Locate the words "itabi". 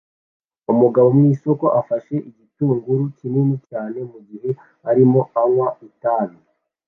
5.89-6.37